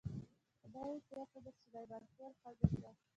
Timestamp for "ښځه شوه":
2.41-2.91